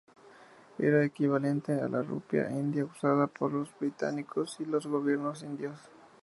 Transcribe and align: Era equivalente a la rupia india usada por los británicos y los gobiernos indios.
Era 0.79 1.05
equivalente 1.05 1.73
a 1.79 1.87
la 1.87 2.01
rupia 2.01 2.49
india 2.49 2.85
usada 2.85 3.27
por 3.27 3.53
los 3.53 3.69
británicos 3.79 4.59
y 4.59 4.65
los 4.65 4.87
gobiernos 4.87 5.43
indios. 5.43 5.79